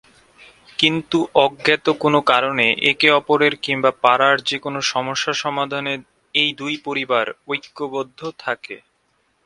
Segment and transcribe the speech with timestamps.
[0.79, 5.93] কিন্তু অজ্ঞাত কোন কারণে একে-অপরের কিংবা পাড়ার যেকোন সমস্যা সমাধানে
[6.35, 8.75] এই দুই পরিবার ঐক্যবদ্ধ থাকে।